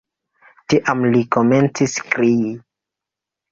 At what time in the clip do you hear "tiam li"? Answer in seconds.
0.73-1.21